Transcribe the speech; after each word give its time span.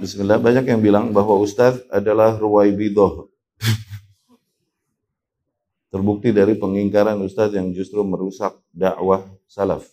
Bismillah, 0.00 0.40
banyak 0.40 0.64
yang 0.64 0.80
bilang 0.80 1.12
bahwa 1.12 1.36
Ustadz 1.44 1.84
adalah 1.92 2.32
ruwaibidoh. 2.40 3.28
Terbukti 5.92 6.32
dari 6.32 6.56
pengingkaran 6.56 7.20
Ustadz 7.20 7.52
yang 7.52 7.68
justru 7.76 8.00
merusak 8.00 8.56
dakwah 8.72 9.28
salaf. 9.44 9.84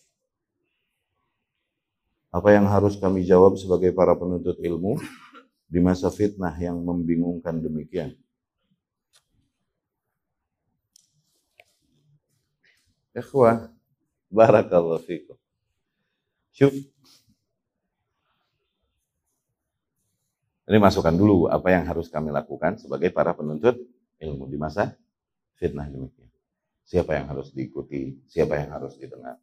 Apa 2.31 2.55
yang 2.55 2.71
harus 2.71 2.95
kami 2.95 3.27
jawab 3.27 3.59
sebagai 3.59 3.91
para 3.91 4.15
penuntut 4.15 4.55
ilmu 4.63 4.95
di 5.67 5.83
masa 5.83 6.07
fitnah 6.07 6.55
yang 6.55 6.79
membingungkan 6.79 7.59
demikian? 7.59 8.15
Ikhwah, 13.11 13.75
barakallahu 14.31 15.03
fikum. 15.03 15.35
Syuf. 16.55 16.95
Ini 20.67 20.83
masukkan 20.83 21.15
dulu 21.15 21.47
apa 21.47 21.71
yang 21.71 21.87
harus 21.87 22.11
kami 22.11 22.27
lakukan 22.27 22.75
sebagai 22.75 23.07
para 23.15 23.31
penuntut 23.31 23.79
ilmu 24.19 24.51
di 24.51 24.59
masa 24.59 24.99
fitnah 25.55 25.87
demikian. 25.87 26.27
Siapa 26.83 27.15
yang 27.15 27.31
harus 27.31 27.55
diikuti, 27.55 28.19
siapa 28.27 28.59
yang 28.59 28.75
harus 28.75 28.99
didengar. 28.99 29.39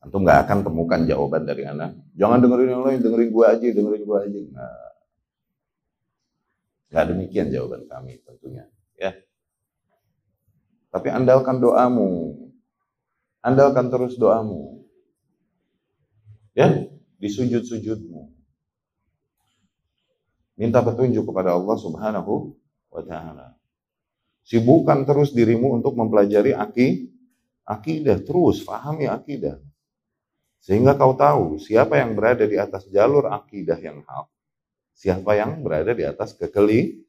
Antum 0.00 0.24
nggak 0.24 0.48
akan 0.48 0.58
temukan 0.64 1.00
jawaban 1.04 1.44
dari 1.44 1.68
anak. 1.68 1.96
Jangan 2.16 2.40
dengerin 2.40 2.68
yang 2.72 2.84
lain, 2.84 2.98
dengerin 3.00 3.30
gua 3.32 3.56
aja, 3.56 3.64
dengerin 3.64 4.02
gua 4.04 4.18
aja. 4.24 4.40
Nah, 4.52 4.88
nggak 6.92 7.04
demikian 7.12 7.46
jawaban 7.52 7.88
kami 7.88 8.20
tentunya. 8.24 8.64
Ya, 9.00 9.16
tapi 10.94 11.10
andalkan 11.10 11.58
doamu. 11.58 12.38
Andalkan 13.42 13.90
terus 13.90 14.14
doamu. 14.14 14.86
Ya, 16.54 16.70
di 17.18 17.28
sujud-sujudmu. 17.28 18.43
Minta 20.54 20.78
petunjuk 20.82 21.26
kepada 21.26 21.54
Allah 21.54 21.76
Subhanahu 21.78 22.54
wa 22.90 23.02
taala. 23.02 23.58
Sibukkan 24.44 25.08
terus 25.08 25.32
dirimu 25.32 25.74
untuk 25.74 25.96
mempelajari 25.98 26.52
aki, 26.52 27.10
akidah 27.64 28.20
terus, 28.22 28.60
pahami 28.62 29.08
akidah. 29.08 29.58
Sehingga 30.60 30.96
kau 30.96 31.16
tahu 31.16 31.60
siapa 31.60 32.00
yang 32.00 32.16
berada 32.16 32.44
di 32.44 32.56
atas 32.56 32.88
jalur 32.88 33.28
akidah 33.28 33.76
yang 33.80 34.04
hak, 34.04 34.26
siapa 34.96 35.36
yang 35.36 35.60
berada 35.60 35.92
di 35.92 36.04
atas 36.04 36.36
kekeli, 36.36 37.04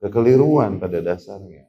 kekeliruan 0.00 0.80
pada 0.80 1.00
dasarnya. 1.00 1.68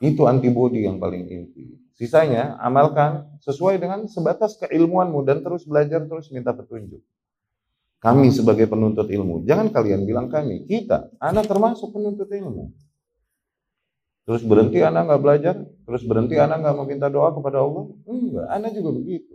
Itu 0.00 0.28
antibodi 0.28 0.84
yang 0.84 1.00
paling 1.00 1.24
inti. 1.28 1.72
Sisanya 1.96 2.60
amalkan 2.60 3.40
sesuai 3.40 3.80
dengan 3.80 4.04
sebatas 4.04 4.60
keilmuanmu 4.60 5.24
dan 5.24 5.40
terus 5.40 5.64
belajar 5.64 6.04
terus 6.04 6.28
minta 6.28 6.52
petunjuk. 6.52 7.00
Kami 7.96 8.28
sebagai 8.30 8.68
penuntut 8.68 9.08
ilmu, 9.08 9.42
jangan 9.48 9.72
kalian 9.72 10.04
bilang 10.04 10.28
kami, 10.28 10.68
kita, 10.68 11.10
anak 11.16 11.48
termasuk 11.48 11.90
penuntut 11.90 12.28
ilmu. 12.28 12.70
Terus 14.26 14.42
berhenti 14.42 14.82
anak 14.82 15.06
nggak 15.06 15.22
belajar, 15.22 15.54
terus 15.86 16.02
berhenti 16.02 16.34
anak 16.36 16.60
nggak 16.60 16.76
meminta 16.82 17.06
doa 17.06 17.30
kepada 17.30 17.62
Allah. 17.62 17.86
Enggak, 18.04 18.46
anak 18.50 18.70
juga 18.74 18.90
begitu. 18.98 19.34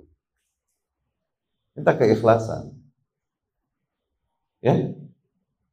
Minta 1.73 1.95
keikhlasan. 1.95 2.75
Ya, 4.61 4.93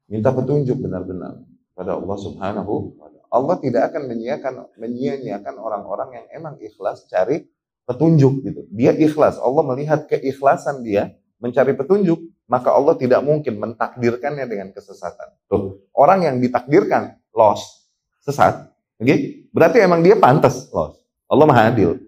minta 0.09 0.31
petunjuk 0.33 0.81
benar-benar 0.81 1.45
pada 1.77 1.99
Allah 1.99 2.17
Subhanahu 2.17 2.97
wa 2.97 3.09
Allah 3.29 3.61
tidak 3.61 3.93
akan 3.93 4.09
menyia-nyiakan 4.09 4.55
menyia-nyiakan 4.81 5.55
orang-orang 5.61 6.09
yang 6.17 6.27
emang 6.33 6.55
ikhlas 6.65 7.05
cari 7.13 7.45
petunjuk 7.85 8.41
gitu. 8.41 8.65
Dia 8.73 8.97
ikhlas, 8.97 9.37
Allah 9.37 9.65
melihat 9.69 10.09
keikhlasan 10.09 10.81
dia 10.81 11.13
mencari 11.37 11.77
petunjuk, 11.77 12.25
maka 12.49 12.73
Allah 12.73 12.97
tidak 12.97 13.21
mungkin 13.21 13.61
mentakdirkannya 13.61 14.49
dengan 14.49 14.69
kesesatan. 14.73 15.37
Tuh, 15.47 15.85
orang 15.93 16.25
yang 16.25 16.37
ditakdirkan 16.41 17.21
loss, 17.37 17.93
sesat, 18.25 18.73
oke? 18.99 19.05
Okay? 19.05 19.19
Berarti 19.53 19.79
emang 19.85 20.01
dia 20.01 20.17
pantas 20.17 20.67
loss. 20.73 20.97
Allah 21.29 21.45
Maha 21.45 21.69
Adil. 21.71 22.01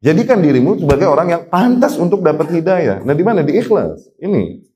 Jadikan 0.00 0.40
dirimu 0.40 0.78
sebagai 0.78 1.10
orang 1.10 1.28
yang 1.28 1.42
pantas 1.50 1.98
untuk 2.00 2.22
dapat 2.22 2.48
hidayah. 2.54 3.02
Nah, 3.02 3.12
di 3.12 3.24
mana? 3.26 3.42
Di 3.42 3.58
ikhlas. 3.58 4.08
Ini 4.22 4.68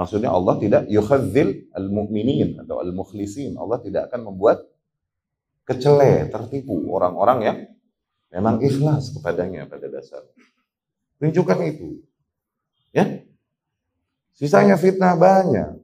Maksudnya 0.00 0.30
Allah 0.30 0.54
tidak 0.56 0.82
yukhadzil 0.86 1.74
al-mu'minin 1.74 2.62
atau 2.62 2.78
al-mukhlisin. 2.80 3.58
Allah 3.58 3.82
tidak 3.82 4.08
akan 4.08 4.32
membuat 4.32 4.64
kecele, 5.68 6.30
tertipu 6.30 6.88
orang-orang 6.88 7.38
yang 7.42 7.58
memang 8.32 8.62
ikhlas 8.62 9.12
kepadanya 9.12 9.66
pada 9.66 9.90
dasar. 9.90 10.24
Tunjukkan 11.18 11.58
itu. 11.68 12.00
Ya. 12.90 13.22
Sisanya 14.34 14.74
fitnah 14.80 15.14
banyak. 15.14 15.78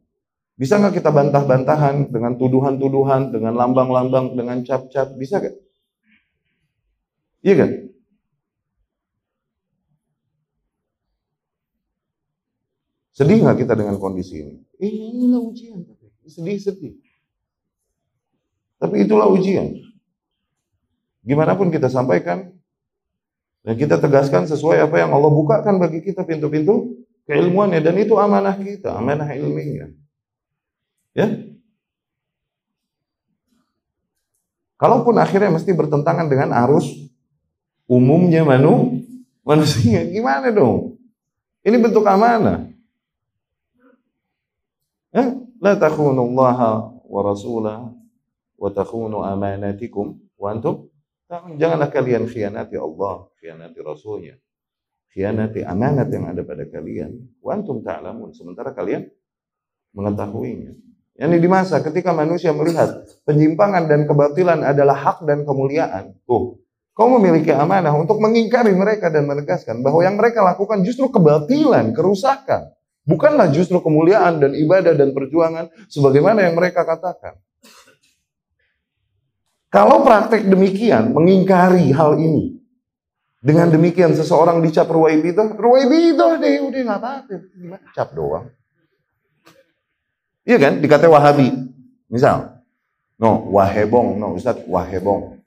Bisa 0.57 0.81
nggak 0.81 1.05
kita 1.05 1.13
bantah-bantahan 1.13 2.09
dengan 2.09 2.41
tuduhan-tuduhan, 2.41 3.29
dengan 3.29 3.53
lambang-lambang, 3.61 4.33
dengan 4.33 4.65
cap-cap? 4.65 5.13
Bisa 5.21 5.37
nggak? 5.45 5.57
Iya 7.45 7.55
kan? 7.61 7.71
Sedih 13.13 13.45
nggak 13.45 13.65
kita 13.65 13.77
dengan 13.77 14.01
kondisi 14.01 14.41
ini? 14.41 14.57
Eh, 14.81 14.93
inilah 15.13 15.41
ujian. 15.45 15.85
Sedih-sedih. 16.25 16.97
Tapi 18.81 19.05
itulah 19.05 19.29
ujian. 19.29 19.77
Gimana 21.21 21.53
pun 21.57 21.69
kita 21.69 21.93
sampaikan, 21.93 22.56
dan 23.67 23.75
kita 23.75 23.99
tegaskan 23.99 24.47
sesuai 24.47 24.79
apa 24.79 25.03
yang 25.03 25.11
Allah 25.11 25.27
bukakan 25.27 25.83
bagi 25.83 25.99
kita 25.99 26.23
pintu-pintu 26.23 27.03
keilmuannya. 27.27 27.83
Dan 27.83 27.99
itu 27.99 28.15
amanah 28.15 28.55
kita, 28.55 28.95
amanah 28.95 29.27
ilminya. 29.35 29.91
Ya, 31.11 31.27
Kalaupun 34.77 35.17
akhirnya 35.17 35.49
mesti 35.57 35.73
bertentangan 35.73 36.29
dengan 36.29 36.53
arus 36.53 36.85
umumnya 37.89 38.45
manu, 38.45 39.01
manusia, 39.41 40.05
gimana 40.05 40.53
dong? 40.53 41.01
Ini 41.65 41.81
bentuk 41.81 42.05
amanah. 42.05 42.71
Eh? 45.17 45.29
La 45.65 45.73
takhunu 45.81 46.21
Allah 46.29 46.93
wa 46.93 47.21
rasulah 47.25 47.89
wa 48.61 48.69
takhunu 48.69 49.25
amanatikum 49.25 50.21
wa 50.37 50.53
antum 50.53 50.93
janganlah 51.31 51.91
kalian 51.91 52.31
khianati 52.31 52.77
Allah, 52.79 53.27
khianati 53.43 53.79
Rasulnya, 53.83 54.35
khianati 55.11 55.67
amanat 55.67 56.09
yang 56.11 56.31
ada 56.31 56.43
pada 56.47 56.65
kalian. 56.71 57.41
Wa 57.43 57.59
antum 57.59 57.83
ta'lamun, 57.83 58.31
sementara 58.37 58.71
kalian 58.77 59.11
mengetahuinya. 59.97 60.77
Yang 61.17 61.41
di 61.41 61.49
masa 61.49 61.81
ketika 61.81 62.13
manusia 62.13 62.53
melihat 62.53 63.09
penyimpangan 63.25 63.89
dan 63.89 64.05
kebatilan 64.05 64.61
adalah 64.61 64.93
hak 64.93 65.25
dan 65.25 65.49
kemuliaan. 65.49 66.13
Tuh, 66.29 66.61
kau 66.93 67.09
memiliki 67.17 67.57
amanah 67.57 67.97
untuk 67.97 68.21
mengingkari 68.21 68.77
mereka 68.77 69.09
dan 69.09 69.25
menegaskan 69.25 69.81
bahwa 69.81 70.05
yang 70.05 70.21
mereka 70.21 70.45
lakukan 70.45 70.85
justru 70.85 71.09
kebatilan, 71.09 71.97
kerusakan. 71.97 72.69
Bukanlah 73.07 73.49
justru 73.55 73.81
kemuliaan 73.81 74.43
dan 74.43 74.53
ibadah 74.53 74.93
dan 74.93 75.15
perjuangan 75.15 75.73
sebagaimana 75.89 76.43
yang 76.43 76.59
mereka 76.59 76.83
katakan. 76.85 77.39
Kalau 79.77 80.01
praktek 80.01 80.49
demikian, 80.49 81.13
mengingkari 81.13 81.93
hal 81.93 82.17
ini, 82.17 82.57
dengan 83.45 83.69
demikian 83.69 84.17
seseorang 84.17 84.65
dicap 84.65 84.89
ruwaibidah, 84.89 85.53
ruwaibidah 85.53 86.41
deh, 86.41 86.65
udah 86.65 86.81
nggak 86.81 86.97
apa-apa, 87.05 87.35
gimana 87.53 87.85
cap 87.93 88.09
doang. 88.17 88.49
Iya 90.49 90.57
kan, 90.57 90.81
dikata 90.81 91.13
wahabi, 91.13 91.53
misal, 92.09 92.65
no 93.21 93.53
wahebong, 93.53 94.17
no 94.17 94.33
Ustaz 94.41 94.57
wahebong. 94.65 95.45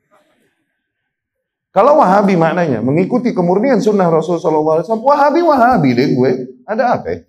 Kalau 1.74 1.98
wahabi 1.98 2.38
maknanya 2.38 2.86
mengikuti 2.86 3.34
kemurnian 3.34 3.82
sunnah 3.82 4.14
Rasulullah 4.14 4.86
SAW, 4.86 5.02
wahabi 5.10 5.42
wahabi 5.42 5.90
deh 5.98 6.14
gue, 6.14 6.32
ada 6.70 7.02
apa 7.02 7.18
ya? 7.18 7.20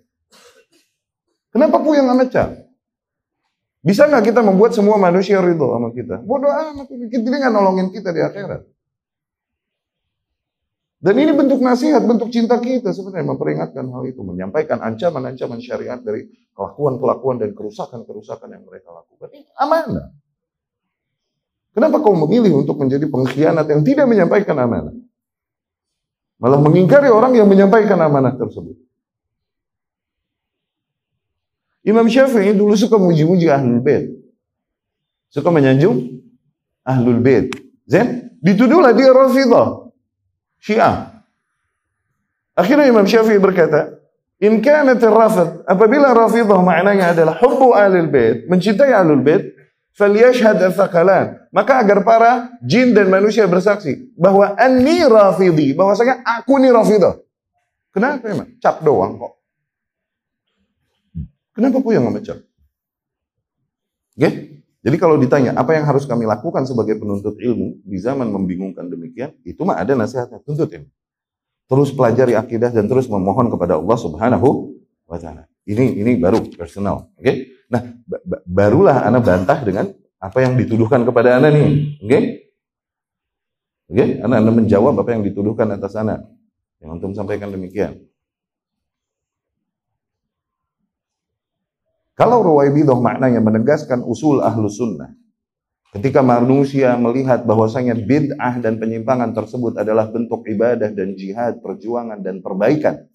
Kenapa 1.49 1.81
yang 1.81 2.13
ngecap? 2.13 2.61
Bisa 3.81 4.05
nggak 4.05 4.29
kita 4.29 4.45
membuat 4.45 4.77
semua 4.77 5.01
manusia 5.01 5.41
ridho 5.41 5.73
sama 5.73 5.89
kita? 5.89 6.21
Bodoh 6.21 6.53
amat, 6.53 6.85
kita 6.85 7.25
nggak 7.25 7.53
nolongin 7.53 7.89
kita 7.89 8.13
di 8.13 8.21
akhirat. 8.21 8.61
Dan 11.01 11.17
ini 11.17 11.33
bentuk 11.33 11.57
nasihat, 11.65 12.05
bentuk 12.05 12.29
cinta 12.29 12.61
kita 12.61 12.93
sebenarnya 12.93 13.33
memperingatkan 13.33 13.89
hal 13.89 14.05
itu, 14.05 14.21
menyampaikan 14.21 14.85
ancaman-ancaman 14.85 15.57
syariat 15.57 15.97
dari 15.97 16.29
kelakuan-kelakuan 16.53 17.41
dan 17.41 17.57
kerusakan-kerusakan 17.57 18.53
yang 18.53 18.61
mereka 18.69 18.93
lakukan. 18.93 19.33
Ini 19.33 19.49
amanah. 19.57 20.13
Kenapa 21.73 22.05
kau 22.05 22.13
memilih 22.13 22.53
untuk 22.53 22.77
menjadi 22.77 23.09
pengkhianat 23.09 23.65
yang 23.65 23.81
tidak 23.81 24.05
menyampaikan 24.05 24.53
amanah? 24.61 24.93
Malah 26.37 26.61
mengingkari 26.61 27.09
orang 27.09 27.33
yang 27.33 27.49
menyampaikan 27.49 27.97
amanah 27.97 28.37
tersebut. 28.37 28.77
Imam 31.81 32.05
Syafi'i 32.05 32.53
dulu 32.53 32.77
suka 32.77 32.97
muji-muji 33.01 33.49
ahlul 33.49 33.81
bait. 33.81 34.13
Suka 35.33 35.49
menyanjung 35.49 36.21
ahlul 36.85 37.21
bait. 37.21 37.49
Zen, 37.89 38.37
dituduhlah 38.41 38.93
dia 38.93 39.09
Rafidah. 39.09 39.89
Syiah. 40.61 41.25
Akhirnya 42.53 42.85
Imam 42.85 43.09
Syafi'i 43.09 43.41
berkata, 43.41 44.01
In 44.41 44.57
kanat 44.57 45.01
rafid, 45.05 45.61
apabila 45.69 46.17
rafidah 46.17 46.57
maknanya 46.57 47.13
adalah 47.13 47.37
hubbu 47.37 47.77
alil 47.77 48.09
bait, 48.09 48.49
mencintai 48.49 48.89
alul 48.89 49.21
bait, 49.21 49.53
falyashhad 49.93 50.57
al 50.57 50.73
Maka 51.53 51.73
agar 51.77 52.01
para 52.01 52.49
jin 52.65 52.89
dan 52.97 53.13
manusia 53.13 53.45
bersaksi 53.45 54.09
bahwa 54.17 54.57
anni 54.57 55.05
rafidi, 55.05 55.77
bahwasanya 55.77 56.25
aku 56.25 56.57
ni 56.57 56.73
rafidah. 56.73 57.21
Kenapa 57.93 58.33
emang? 58.33 58.49
Cap 58.57 58.81
doang 58.81 59.21
kok. 59.21 59.40
Kenapa 61.51 61.77
yang 61.91 62.07
ngecap? 62.11 62.39
Oke? 64.15 64.29
Jadi 64.81 64.95
kalau 64.97 65.15
ditanya 65.21 65.53
apa 65.53 65.77
yang 65.77 65.85
harus 65.85 66.09
kami 66.09 66.25
lakukan 66.25 66.65
sebagai 66.65 66.97
penuntut 66.97 67.37
ilmu 67.37 67.85
di 67.85 68.01
zaman 68.01 68.33
membingungkan 68.33 68.89
demikian, 68.89 69.37
itu 69.45 69.61
mah 69.61 69.77
ada 69.77 69.93
nasihatnya, 69.93 70.41
tuntut 70.41 70.73
ilmu 70.73 70.89
terus 71.71 71.95
pelajari 71.95 72.35
akidah 72.35 72.67
dan 72.67 72.83
terus 72.91 73.07
memohon 73.07 73.47
kepada 73.47 73.79
Allah 73.79 73.95
Subhanahu 73.95 74.75
wa 75.07 75.15
taala. 75.15 75.47
Ini 75.63 76.03
ini 76.03 76.19
baru 76.19 76.43
personal, 76.51 77.07
oke? 77.15 77.23
Okay? 77.23 77.35
Nah, 77.71 77.95
barulah 78.43 79.07
Anda 79.07 79.23
bantah 79.23 79.63
dengan 79.63 79.87
apa 80.19 80.43
yang 80.43 80.59
dituduhkan 80.59 81.07
kepada 81.07 81.39
Anda 81.39 81.47
nih, 81.47 81.63
oke? 82.03 82.07
Okay? 82.11 82.21
Oke, 83.87 83.95
okay? 83.95 84.07
Anda, 84.19 84.43
anda 84.43 84.51
menjawab 84.51 84.99
apa 84.99 85.15
yang 85.15 85.23
dituduhkan 85.23 85.71
atas 85.71 85.95
Anda. 85.95 86.27
Yang 86.83 86.89
untuk 86.99 87.15
sampaikan 87.15 87.55
demikian. 87.55 88.03
Kalau 92.21 92.45
ruwaibidah 92.45 93.01
maknanya 93.01 93.41
menegaskan 93.41 94.05
usul 94.05 94.45
ahlu 94.45 94.69
sunnah, 94.69 95.09
Ketika 95.91 96.23
manusia 96.23 96.95
melihat 96.95 97.43
bahwasanya 97.43 97.99
bid'ah 97.99 98.63
dan 98.63 98.79
penyimpangan 98.79 99.35
tersebut 99.35 99.75
adalah 99.75 100.07
bentuk 100.07 100.47
ibadah 100.47 100.87
dan 100.87 101.19
jihad, 101.19 101.59
perjuangan 101.59 102.23
dan 102.23 102.39
perbaikan. 102.39 103.11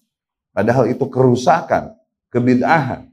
Padahal 0.53 0.85
itu 0.85 1.09
kerusakan, 1.09 1.97
kebid'ahan. 2.29 3.09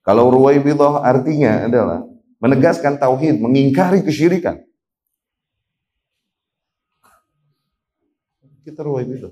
Kalau 0.00 0.32
ruwaibidah 0.32 1.04
artinya 1.04 1.68
adalah 1.68 2.08
menegaskan 2.40 2.96
tauhid, 2.96 3.36
mengingkari 3.36 4.00
kesyirikan. 4.00 4.64
Kita 8.64 8.80
ruwaibidah. 8.80 9.28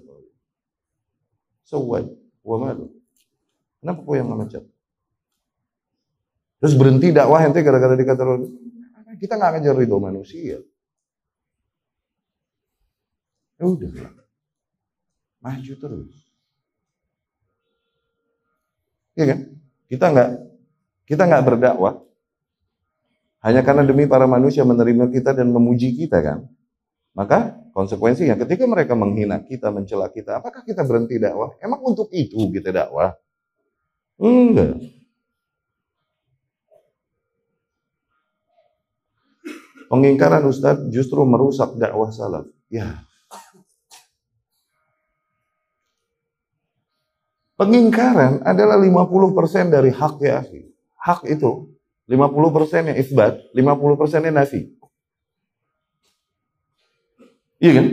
Sewaj, 1.65 2.05
wa 2.45 2.57
malu. 2.61 2.93
Kenapa 3.81 4.05
kau 4.05 4.13
yang 4.13 4.29
memecat? 4.29 4.74
Terus 6.65 6.81
berhenti 6.81 7.13
dakwah 7.13 7.45
ente 7.45 7.61
gara-gara 7.61 7.93
dikata 7.93 8.25
kita 9.21 9.37
nggak 9.37 9.53
ngejar 9.61 9.77
ridho 9.77 10.01
manusia. 10.01 10.65
Ya 13.61 13.65
udah, 13.69 13.93
maju 15.45 15.75
terus. 15.77 16.17
Iya 19.13 19.25
kan? 19.29 19.39
Kita 19.93 20.07
nggak 20.09 20.31
kita 21.05 21.23
nggak 21.29 21.45
berdakwah 21.53 22.01
hanya 23.45 23.61
karena 23.61 23.85
demi 23.85 24.09
para 24.09 24.25
manusia 24.25 24.65
menerima 24.65 25.13
kita 25.13 25.37
dan 25.37 25.53
memuji 25.53 25.93
kita 25.93 26.25
kan. 26.25 26.49
Maka 27.13 27.61
konsekuensinya 27.77 28.41
ketika 28.41 28.65
mereka 28.65 28.97
menghina 28.97 29.37
kita, 29.45 29.69
mencela 29.69 30.09
kita, 30.09 30.41
apakah 30.41 30.65
kita 30.65 30.81
berhenti 30.81 31.21
dakwah? 31.21 31.53
Emang 31.61 31.85
untuk 31.85 32.09
itu 32.09 32.41
kita 32.49 32.73
dakwah? 32.73 33.13
Enggak. 34.17 35.04
Pengingkaran 39.89 40.45
Ustaz 40.49 40.81
justru 40.89 41.23
merusak 41.29 41.77
dakwah 41.77 42.11
salaf. 42.11 42.49
Ya. 42.73 43.05
Pengingkaran 47.55 48.43
adalah 48.43 48.75
50% 48.83 49.71
dari 49.71 49.95
hak 49.95 50.15
ya. 50.19 50.43
Hak 50.99 51.23
itu 51.31 51.71
50% 52.11 52.91
yang 52.91 52.99
isbat, 52.99 53.39
50% 53.55 54.27
yang 54.27 54.35
nafi. 54.35 54.75
Iya 57.63 57.73
kan? 57.81 57.87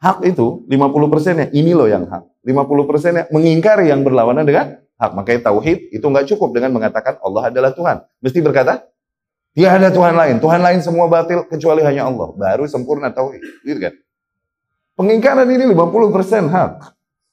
Hak 0.00 0.18
itu 0.24 0.64
50% 0.64 1.42
yang 1.44 1.50
ini 1.52 1.72
loh 1.74 1.90
yang 1.90 2.06
hak. 2.06 2.24
50% 2.46 3.18
yang 3.20 3.28
mengingkari 3.34 3.92
yang 3.92 4.00
berlawanan 4.00 4.46
dengan 4.46 4.80
hak. 4.96 5.10
Makanya 5.12 5.52
tauhid 5.52 5.92
itu 5.92 6.06
nggak 6.06 6.30
cukup 6.30 6.56
dengan 6.56 6.72
mengatakan 6.72 7.20
Allah 7.20 7.52
adalah 7.52 7.74
Tuhan. 7.74 8.00
Mesti 8.22 8.38
berkata 8.40 8.86
tidak 9.50 9.72
ada 9.82 9.88
Tuhan 9.90 10.14
lain. 10.14 10.36
Tuhan 10.38 10.60
lain 10.62 10.78
semua 10.78 11.10
batil 11.10 11.42
kecuali 11.50 11.82
hanya 11.82 12.06
Allah. 12.06 12.30
Baru 12.38 12.70
sempurna 12.70 13.10
tauhid. 13.10 13.42
Gitu 13.66 13.78
kan? 13.82 13.94
Pengingkaran 14.94 15.48
ini 15.50 15.74
50% 15.74 16.46
hak. 16.46 16.74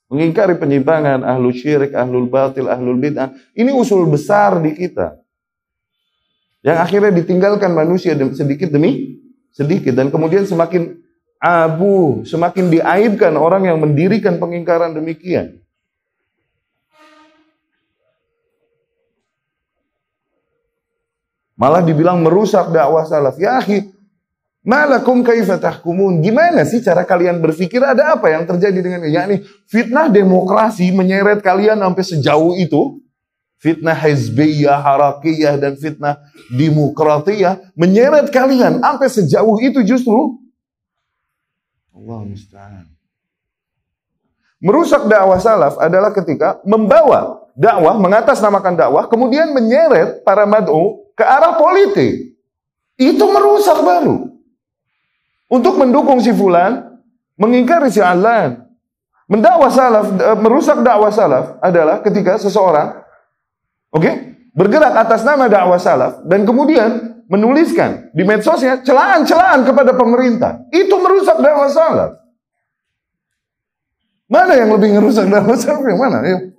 Mengingkari 0.07 0.55
penyimpangan, 0.55 1.19
ahlu 1.21 1.51
syirik, 1.51 1.91
ahlul 1.91 2.31
batil, 2.31 2.71
ahlul 2.71 2.95
bid'ah. 2.95 3.35
Ini 3.53 3.75
usul 3.75 4.07
besar 4.07 4.57
di 4.63 4.71
kita. 4.71 5.19
Yang 6.63 6.77
akhirnya 6.79 7.11
ditinggalkan 7.21 7.75
manusia 7.75 8.15
sedikit 8.33 8.71
demi 8.71 9.19
sedikit. 9.51 9.93
Dan 9.93 10.09
kemudian 10.09 10.47
semakin 10.47 10.95
abu, 11.37 12.23
semakin 12.25 12.71
diaibkan 12.71 13.35
orang 13.37 13.69
yang 13.69 13.77
mendirikan 13.77 14.41
pengingkaran 14.41 14.95
demikian. 14.97 15.61
Malah 21.57 21.81
dibilang 21.81 22.21
merusak 22.21 22.69
dakwah 22.69 23.01
salaf. 23.01 23.33
Ya 23.41 23.57
akhi, 23.57 23.89
malakum 24.61 25.25
kaifa 25.25 25.57
tahkumun? 25.57 26.21
Gimana 26.21 26.61
sih 26.69 26.85
cara 26.85 27.01
kalian 27.01 27.41
berpikir? 27.41 27.81
Ada 27.81 28.13
apa 28.13 28.29
yang 28.29 28.45
terjadi 28.45 28.77
dengan 28.77 29.01
ini? 29.01 29.17
yakni 29.17 29.35
fitnah 29.65 30.05
demokrasi 30.05 30.93
menyeret 30.93 31.41
kalian 31.41 31.81
sampai 31.81 32.05
sejauh 32.05 32.53
itu. 32.61 33.01
Fitnah 33.57 33.97
hizbiyah, 33.97 34.77
harakiyah, 34.77 35.57
dan 35.57 35.73
fitnah 35.81 36.21
demokratiyah 36.53 37.73
menyeret 37.73 38.29
kalian 38.29 38.77
sampai 38.77 39.09
sejauh 39.09 39.57
itu 39.65 39.81
justru. 39.81 40.37
Allah 41.89 42.21
musta'an. 42.21 42.85
Merusak 44.61 45.09
dakwah 45.09 45.41
salaf 45.41 45.73
adalah 45.81 46.13
ketika 46.13 46.61
membawa 46.69 47.49
dakwah, 47.57 47.97
mengatasnamakan 47.97 48.77
dakwah, 48.77 49.09
kemudian 49.09 49.49
menyeret 49.57 50.21
para 50.21 50.45
mad'u 50.45 51.06
ke 51.17 51.23
arah 51.25 51.57
politik, 51.57 52.37
itu 53.01 53.25
merusak 53.25 53.81
baru. 53.81 54.29
Untuk 55.49 55.79
mendukung 55.81 56.21
si 56.21 56.29
fulan, 56.29 57.01
mengingkari 57.39 57.89
si 57.89 57.97
alan. 57.97 58.67
Mendakwah 59.27 59.71
salaf, 59.73 60.07
eh, 60.13 60.37
merusak 60.39 60.79
dakwah 60.85 61.11
salaf 61.11 61.59
adalah 61.59 61.99
ketika 61.99 62.39
seseorang, 62.39 62.95
oke, 63.91 63.99
okay, 63.99 64.13
bergerak 64.55 64.95
atas 64.95 65.27
nama 65.27 65.51
dakwah 65.51 65.75
salaf 65.75 66.23
dan 66.23 66.47
kemudian 66.47 67.19
menuliskan 67.27 68.07
di 68.15 68.23
medsosnya 68.23 68.79
celaan-celaan 68.87 69.67
kepada 69.67 69.91
pemerintah. 69.99 70.63
Itu 70.71 70.95
merusak 71.03 71.43
dakwah 71.43 71.67
salaf. 71.67 72.11
Mana 74.31 74.55
yang 74.55 74.71
lebih 74.75 74.95
merusak 74.95 75.27
dakwah 75.27 75.59
salaf? 75.59 75.83
Yang 75.83 75.99
mana? 75.99 76.17
Yuk. 76.23 76.56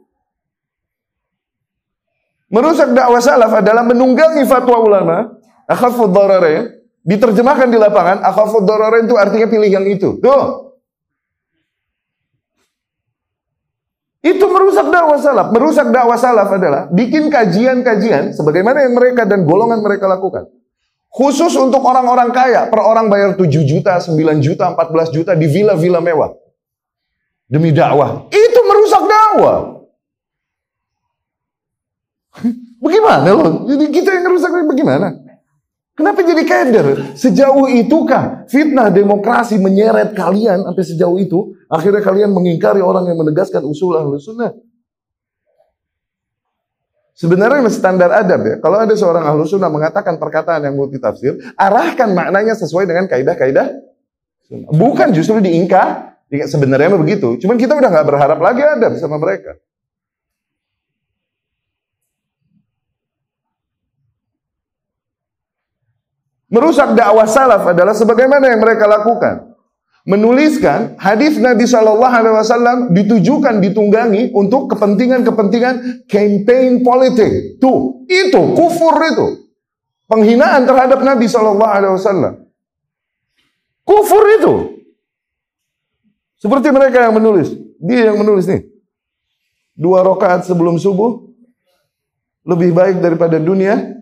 Merusak 2.48 2.96
dakwah 2.96 3.20
salaf 3.20 3.52
adalah 3.60 3.84
menunggangi 3.84 4.48
fatwa 4.48 4.80
ulama, 4.80 5.36
akhafud 5.68 6.08
dararain, 6.08 6.80
diterjemahkan 7.04 7.68
di 7.68 7.76
lapangan, 7.76 8.24
akhafud 8.24 8.64
dararain 8.64 9.04
itu 9.04 9.16
artinya 9.20 9.48
pilih 9.52 9.68
yang 9.68 9.84
itu. 9.84 10.16
Tuh. 10.16 10.72
Itu 14.24 14.48
merusak 14.48 14.88
dakwah 14.88 15.20
salaf. 15.20 15.52
Merusak 15.52 15.92
dakwah 15.92 16.16
salaf 16.16 16.48
adalah 16.48 16.88
bikin 16.88 17.28
kajian-kajian 17.28 18.32
sebagaimana 18.32 18.82
yang 18.84 18.96
mereka 18.96 19.28
dan 19.28 19.44
golongan 19.44 19.84
mereka 19.84 20.08
lakukan. 20.08 20.48
Khusus 21.08 21.56
untuk 21.56 21.80
orang-orang 21.84 22.32
kaya, 22.32 22.68
per 22.68 22.84
orang 22.84 23.08
bayar 23.08 23.32
7 23.36 23.48
juta, 23.64 23.96
9 23.96 24.44
juta, 24.44 24.68
14 24.72 25.08
juta 25.12 25.32
di 25.32 25.48
villa-villa 25.48 26.04
mewah. 26.04 26.32
Demi 27.48 27.72
dakwah. 27.72 28.28
Itu 28.28 28.60
merusak 28.64 29.04
dakwah. 29.08 29.77
Bagaimana 32.78 33.28
loh? 33.34 33.66
Jadi 33.66 33.84
kita 33.90 34.14
yang 34.14 34.22
ngerusak 34.30 34.50
bagaimana? 34.70 35.08
Kenapa 35.98 36.22
jadi 36.22 36.42
keder? 36.46 36.86
Sejauh 37.18 37.66
itukah 37.66 38.46
fitnah 38.46 38.86
demokrasi 38.86 39.58
menyeret 39.58 40.14
kalian 40.14 40.62
sampai 40.62 40.84
sejauh 40.86 41.18
itu? 41.18 41.58
Akhirnya 41.66 41.98
kalian 42.06 42.30
mengingkari 42.30 42.78
orang 42.78 43.10
yang 43.10 43.18
menegaskan 43.18 43.66
usul 43.66 43.98
ahlu 43.98 44.14
sunnah. 44.14 44.54
Sebenarnya 47.18 47.66
standar 47.66 48.14
adab 48.14 48.46
ya. 48.46 48.56
Kalau 48.62 48.78
ada 48.78 48.94
seorang 48.94 49.26
ahlu 49.26 49.42
sunnah 49.42 49.66
mengatakan 49.66 50.22
perkataan 50.22 50.70
yang 50.70 50.78
multi 50.78 51.02
tafsir, 51.02 51.34
arahkan 51.58 52.14
maknanya 52.14 52.54
sesuai 52.54 52.86
dengan 52.86 53.10
kaidah-kaidah. 53.10 53.66
Bukan 54.70 55.10
justru 55.10 55.42
diingkar. 55.42 56.14
Sebenarnya 56.30 56.94
begitu. 56.94 57.42
Cuman 57.42 57.58
kita 57.58 57.74
udah 57.74 57.90
nggak 57.90 58.06
berharap 58.06 58.38
lagi 58.38 58.62
adab 58.62 58.94
sama 59.02 59.18
mereka. 59.18 59.58
Merusak 66.48 66.96
dakwah 66.96 67.28
salaf 67.28 67.68
adalah 67.68 67.92
sebagaimana 67.92 68.48
yang 68.48 68.60
mereka 68.64 68.88
lakukan. 68.88 69.48
menuliskan 70.08 70.96
hadis 70.96 71.36
Nabi 71.36 71.68
Shallallahu 71.68 72.08
Alaihi 72.08 72.32
Wasallam 72.32 72.78
ditujukan 72.96 73.60
ditunggangi 73.60 74.32
untuk 74.32 74.72
kepentingan-kepentingan 74.72 76.08
campaign 76.08 76.80
politik. 76.80 77.60
Tuh, 77.60 78.08
itu 78.08 78.40
kufur 78.56 78.96
itu. 79.04 79.52
Penghinaan 80.08 80.64
terhadap 80.64 81.04
Nabi 81.04 81.28
Shallallahu 81.28 81.68
Alaihi 81.68 81.92
Wasallam. 81.92 82.34
Kufur 83.84 84.24
itu. 84.40 84.54
Seperti 86.40 86.72
mereka 86.72 87.04
yang 87.04 87.20
menulis. 87.20 87.52
Dia 87.76 88.08
yang 88.08 88.16
menulis 88.16 88.48
nih. 88.48 88.64
Dua 89.76 90.00
rakaat 90.00 90.48
sebelum 90.48 90.80
subuh 90.80 91.20
lebih 92.48 92.72
baik 92.72 93.04
daripada 93.04 93.36
dunia 93.36 93.97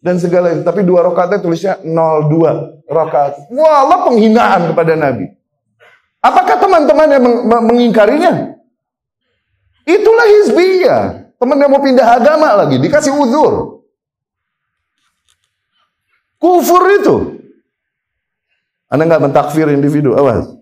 dan 0.00 0.16
segala 0.16 0.52
itu. 0.52 0.64
Tapi 0.64 0.82
dua 0.82 1.04
rakaatnya 1.06 1.38
tulisnya 1.40 1.78
02 1.84 2.88
rakaat. 2.88 3.52
Wah, 3.52 4.08
penghinaan 4.08 4.72
kepada 4.72 4.96
Nabi. 4.96 5.28
Apakah 6.20 6.56
teman-teman 6.60 7.08
yang 7.08 7.24
mengingkarinya? 7.64 8.32
Itulah 9.88 10.26
hizbiyah. 10.28 11.04
Teman 11.40 11.56
yang 11.56 11.72
mau 11.72 11.80
pindah 11.80 12.20
agama 12.20 12.52
lagi, 12.52 12.76
dikasih 12.76 13.16
uzur. 13.16 13.80
Kufur 16.36 16.82
itu. 17.00 17.16
Anda 18.92 19.08
nggak 19.08 19.24
mentakfir 19.24 19.72
individu, 19.72 20.12
awas. 20.16 20.60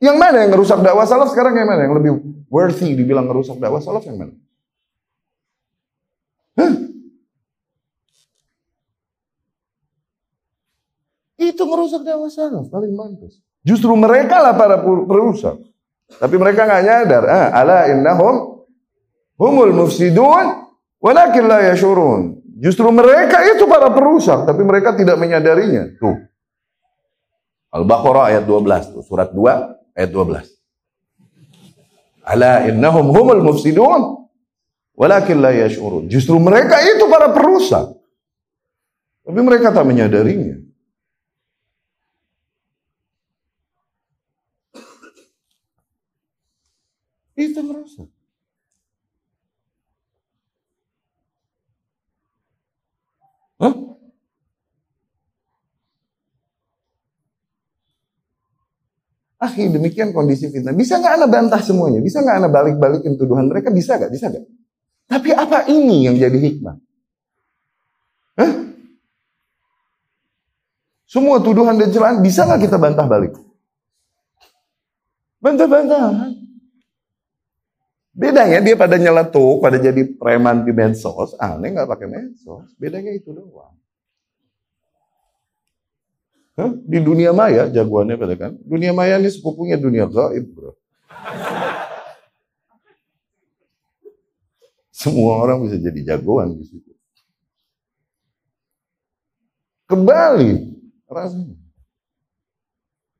Yang 0.00 0.16
mana 0.20 0.44
yang 0.44 0.50
ngerusak 0.52 0.80
dakwah 0.80 1.04
salaf 1.08 1.32
sekarang 1.32 1.56
yang 1.56 1.68
mana? 1.68 1.88
Yang 1.88 1.94
lebih 2.00 2.12
worthy 2.48 2.96
dibilang 2.96 3.28
ngerusak 3.28 3.56
dakwah 3.60 3.80
salaf 3.80 4.04
yang 4.08 4.16
mana? 4.20 4.34
Hah? 6.60 6.83
Itu 11.52 11.68
ngerusak 11.68 12.06
dakwah 12.06 12.32
salaf, 12.32 12.72
paling 12.72 12.94
mantus. 12.96 13.44
Justru 13.64 13.92
mereka 13.96 14.40
lah 14.40 14.56
para 14.56 14.80
perusak. 14.80 15.56
Tapi 16.08 16.36
mereka 16.36 16.68
nggak 16.68 16.82
nyadar. 16.84 17.22
Ah, 17.24 17.48
ala 17.56 17.88
innahum 17.88 18.64
humul 19.40 19.72
mufsidun 19.72 20.68
walakin 21.00 21.44
la 21.48 21.72
yashurun. 21.72 22.44
Justru 22.60 22.86
mereka 22.94 23.42
itu 23.50 23.66
para 23.66 23.90
perusak, 23.90 24.46
tapi 24.46 24.62
mereka 24.62 24.94
tidak 24.94 25.18
menyadarinya. 25.18 25.98
Tuh. 25.98 26.16
Al-Baqarah 27.74 28.30
ayat 28.30 28.46
12, 28.46 28.94
tuh. 28.94 29.02
surat 29.02 29.34
2 29.34 29.98
ayat 29.98 30.10
12. 30.14 30.46
Ala 32.24 32.64
innahum 32.70 33.10
humul 33.10 33.42
mufsidun 33.42 34.30
walakin 34.96 35.42
la 35.42 35.50
yashurun. 35.52 36.06
Justru 36.06 36.38
mereka 36.40 36.80
itu 36.80 37.04
para 37.10 37.34
perusak. 37.34 37.90
Tapi 39.24 39.40
mereka 39.40 39.72
tak 39.72 39.84
menyadarinya. 39.84 40.63
Itu 47.34 47.60
merusak. 47.66 48.08
Akhi, 59.44 59.68
demikian 59.68 60.16
kondisi 60.16 60.48
fitnah. 60.48 60.72
Bisa 60.72 60.96
nggak 60.96 61.20
anda 61.20 61.28
bantah 61.28 61.60
semuanya? 61.60 62.00
Bisa 62.00 62.24
nggak 62.24 62.36
anda 62.40 62.48
balik-balikin 62.48 63.20
tuduhan 63.20 63.52
mereka? 63.52 63.68
Bisa 63.68 64.00
nggak? 64.00 64.08
Bisa 64.08 64.32
nggak? 64.32 64.44
Tapi 65.04 65.30
apa 65.36 65.68
ini 65.68 66.08
yang 66.08 66.16
jadi 66.16 66.38
hikmah? 66.40 66.76
Hah? 68.40 68.52
Semua 71.04 71.44
tuduhan 71.44 71.76
dan 71.76 71.92
celaan 71.92 72.24
bisa 72.24 72.48
nggak 72.48 72.64
kita 72.64 72.80
bantah 72.80 73.04
balik? 73.04 73.36
Bantah-bantah. 75.44 76.43
Bedanya 78.14 78.62
dia 78.62 78.78
pada 78.78 78.94
nyeletuk, 78.94 79.58
pada 79.58 79.74
jadi 79.74 80.06
preman 80.14 80.62
di 80.62 80.70
medsos, 80.70 81.34
aneh 81.34 81.74
nggak 81.74 81.90
pakai 81.90 82.06
medsos. 82.06 82.70
Bedanya 82.78 83.10
itu 83.10 83.34
doang. 83.34 83.74
Hah? 86.54 86.70
Di 86.86 87.02
dunia 87.02 87.34
maya 87.34 87.66
jagoannya 87.66 88.14
pada 88.14 88.34
kan. 88.38 88.52
Dunia 88.62 88.94
maya 88.94 89.18
ini 89.18 89.26
sepupunya 89.26 89.74
dunia 89.74 90.06
gaib, 90.06 90.46
bro. 90.54 90.78
Semua 94.94 95.42
orang 95.42 95.66
bisa 95.66 95.82
jadi 95.82 96.14
jagoan 96.14 96.54
di 96.54 96.70
situ. 96.70 96.94
Kembali 99.90 100.70
rasanya. 101.10 101.58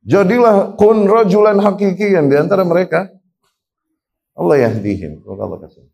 Jadilah 0.07 0.79
kun 0.79 1.03
rajulan 1.03 1.59
hakikian 1.59 2.31
di 2.31 2.35
antara 2.39 2.63
mereka 2.63 3.14
Allah 4.35 4.69
yahdihim. 4.69 5.23
Allah 5.25 5.57
kasih. 5.63 5.87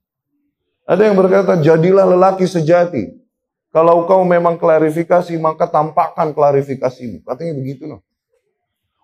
Ada 0.89 1.07
yang 1.07 1.15
berkata, 1.15 1.61
jadilah 1.61 2.09
lelaki 2.09 2.49
sejati. 2.49 3.21
Kalau 3.71 4.03
kau 4.03 4.27
memang 4.27 4.59
klarifikasi, 4.59 5.31
maka 5.39 5.69
tampakkan 5.69 6.35
klarifikasimu. 6.35 7.23
Katanya 7.23 7.53
begitu 7.55 7.87
loh. 7.87 8.03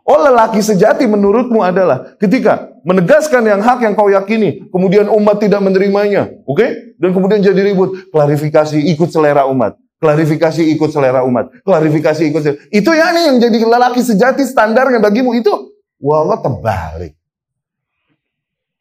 Oh 0.07 0.19
lelaki 0.23 0.63
sejati 0.63 1.03
menurutmu 1.03 1.59
adalah 1.59 2.15
ketika 2.15 2.71
menegaskan 2.87 3.43
yang 3.43 3.59
hak 3.59 3.83
yang 3.83 3.91
kau 3.91 4.07
yakini, 4.07 4.63
kemudian 4.71 5.11
umat 5.11 5.43
tidak 5.43 5.59
menerimanya, 5.59 6.31
oke? 6.47 6.63
Okay? 6.63 6.95
Dan 6.95 7.11
kemudian 7.11 7.43
jadi 7.43 7.59
ribut, 7.59 8.07
klarifikasi 8.15 8.79
ikut 8.95 9.11
selera 9.11 9.43
umat, 9.51 9.75
klarifikasi 9.99 10.63
ikut 10.79 10.89
selera 10.95 11.27
umat, 11.27 11.51
klarifikasi 11.59 12.23
ikut 12.23 12.39
selera. 12.39 12.59
Itu 12.71 12.95
ya 12.95 13.11
nih 13.11 13.35
yang 13.35 13.37
jadi 13.43 13.57
lelaki 13.67 13.99
sejati 13.99 14.47
standarnya 14.47 15.03
bagimu 15.03 15.35
itu. 15.35 15.51
Wallah 15.99 16.39
terbalik. 16.39 17.11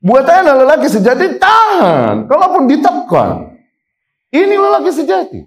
Buat 0.07 0.27
anak 0.31 0.55
lelaki 0.63 0.87
sejati 0.87 1.35
tahan. 1.35 2.31
Kalaupun 2.31 2.71
ditekan. 2.71 3.59
Ini 4.31 4.55
lelaki 4.55 4.95
sejati. 4.95 5.41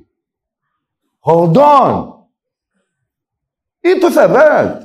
Hold 1.24 1.56
on. 1.56 1.94
Itu 3.80 4.12
sahabat. 4.12 4.84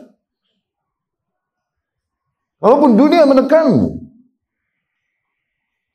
Walaupun 2.63 2.95
dunia 2.95 3.27
menekanmu. 3.27 3.99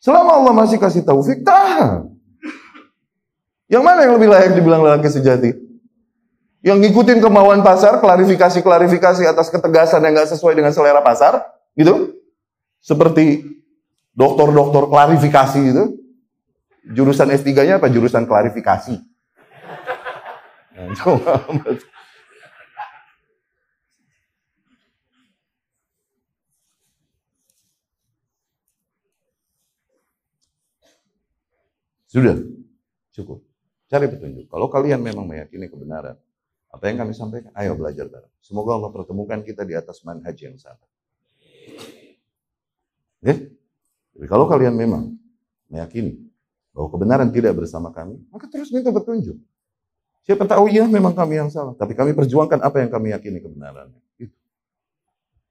Selama 0.03 0.43
Allah 0.43 0.53
masih 0.55 0.75
kasih 0.75 1.07
taufik, 1.07 1.47
tahan. 1.47 2.11
Yang 3.71 3.83
mana 3.83 4.03
yang 4.03 4.15
lebih 4.19 4.27
layak 4.27 4.59
dibilang 4.59 4.83
lelaki 4.83 5.07
sejati? 5.07 5.55
Yang 6.59 6.77
ngikutin 6.83 7.23
kemauan 7.23 7.63
pasar, 7.63 8.03
klarifikasi-klarifikasi 8.03 9.23
atas 9.23 9.47
ketegasan 9.47 10.03
yang 10.03 10.19
gak 10.19 10.35
sesuai 10.35 10.59
dengan 10.59 10.75
selera 10.75 10.99
pasar, 10.99 11.47
gitu? 11.79 12.15
Seperti 12.83 13.58
dokter-dokter 14.19 14.83
klarifikasi 14.91 15.61
itu. 15.63 15.85
Jurusan 16.91 17.31
S3-nya 17.31 17.79
apa? 17.79 17.87
Jurusan 17.87 18.27
klarifikasi. 18.27 18.99
Sudah, 32.09 32.41
cukup. 33.13 33.45
Cari 33.85 34.09
petunjuk. 34.09 34.49
Kalau 34.49 34.65
kalian 34.65 34.97
memang 34.97 35.29
meyakini 35.29 35.69
kebenaran, 35.69 36.17
apa 36.73 36.83
yang 36.89 37.05
kami 37.05 37.13
sampaikan, 37.13 37.53
ayo 37.53 37.77
belajar 37.77 38.09
bareng. 38.09 38.33
Semoga 38.41 38.81
Allah 38.81 38.89
pertemukan 38.89 39.45
kita 39.45 39.61
di 39.61 39.77
atas 39.77 40.01
manhaj 40.01 40.33
yang 40.41 40.57
sama. 40.57 40.81
Ya? 43.21 43.58
Jadi 44.19 44.27
kalau 44.27 44.51
kalian 44.51 44.75
memang 44.75 45.15
meyakini 45.71 46.19
bahwa 46.75 46.91
kebenaran 46.91 47.31
tidak 47.31 47.55
bersama 47.55 47.87
kami, 47.95 48.19
maka 48.27 48.51
terus 48.51 48.67
minta 48.67 48.91
petunjuk. 48.91 49.39
Siapa 50.27 50.43
tahu 50.43 50.67
ya 50.67 50.83
memang 50.83 51.15
kami 51.15 51.39
yang 51.39 51.47
salah, 51.47 51.71
tapi 51.79 51.95
kami 51.95 52.11
perjuangkan 52.11 52.59
apa 52.59 52.83
yang 52.83 52.91
kami 52.91 53.15
yakini 53.15 53.39
kebenarannya. 53.39 53.95
Itu. 54.19 54.35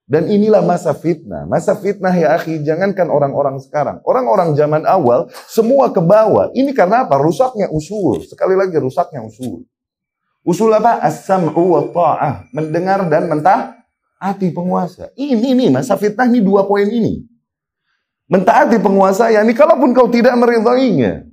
Dan 0.08 0.28
inilah 0.28 0.60
masa 0.64 0.92
fitnah. 0.92 1.48
Masa 1.48 1.76
fitnah 1.76 2.12
ya 2.12 2.36
akhi, 2.36 2.60
jangankan 2.64 3.08
orang-orang 3.08 3.56
sekarang. 3.60 4.04
Orang-orang 4.08 4.52
zaman 4.52 4.84
awal, 4.88 5.28
semua 5.48 5.88
ke 5.92 6.00
bawah. 6.00 6.48
Ini 6.56 6.72
karena 6.72 7.04
apa? 7.04 7.20
Rusaknya 7.20 7.68
usul. 7.68 8.24
Sekali 8.24 8.56
lagi 8.56 8.76
rusaknya 8.80 9.20
usul. 9.20 9.68
Usul 10.48 10.72
apa? 10.72 11.04
As-sam'u 11.04 11.52
wa 11.60 11.82
ta'ah. 11.92 12.48
Mendengar 12.56 13.04
dan 13.12 13.28
mentah 13.28 13.76
hati 14.16 14.48
penguasa. 14.48 15.12
Ini 15.12 15.52
nih 15.52 15.68
masa 15.68 16.00
fitnah 16.00 16.24
ini 16.24 16.40
dua 16.40 16.64
poin 16.64 16.88
ini. 16.88 17.27
Mentaati 18.28 18.76
penguasa 18.76 19.32
ya 19.32 19.40
ini 19.40 19.56
kalaupun 19.56 19.96
kau 19.96 20.12
tidak 20.12 20.36
meridainya. 20.36 21.24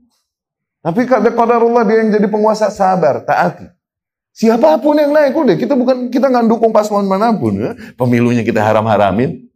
Tapi 0.80 1.04
kata 1.04 1.34
Allah 1.36 1.84
dia 1.84 1.98
yang 2.06 2.10
jadi 2.16 2.28
penguasa 2.32 2.72
sabar, 2.72 3.20
taati. 3.28 3.68
Siapa 4.36 4.80
pun 4.80 4.96
yang 5.00 5.16
naik 5.16 5.36
udah 5.36 5.56
kita 5.56 5.75
bukan 5.75 6.12
kita 6.12 6.28
nggak 6.28 6.48
dukung 6.52 6.72
paslon 6.72 7.08
mana 7.08 7.36
pun 7.36 7.56
ya. 7.56 7.72
Pemilunya 8.00 8.44
kita 8.44 8.64
haram-haramin. 8.64 9.48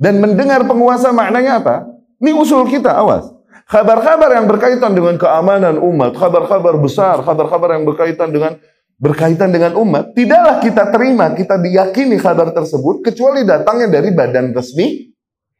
Dan 0.00 0.18
mendengar 0.18 0.64
penguasa 0.66 1.12
maknanya 1.14 1.62
apa? 1.62 1.86
Ini 2.18 2.34
usul 2.34 2.66
kita, 2.66 2.90
awas. 2.90 3.30
Kabar-kabar 3.70 4.34
yang 4.34 4.50
berkaitan 4.50 4.92
dengan 4.92 5.14
keamanan 5.14 5.78
umat, 5.78 6.18
kabar-kabar 6.18 6.74
besar, 6.76 7.22
kabar-kabar 7.22 7.78
yang 7.78 7.86
berkaitan 7.86 8.34
dengan 8.34 8.58
berkaitan 9.02 9.50
dengan 9.50 9.74
umat, 9.82 10.14
tidaklah 10.14 10.62
kita 10.62 10.94
terima, 10.94 11.34
kita 11.34 11.58
diyakini 11.58 12.22
kabar 12.22 12.54
tersebut 12.54 13.02
kecuali 13.02 13.42
datangnya 13.42 13.98
dari 13.98 14.14
badan 14.14 14.54
resmi 14.54 15.10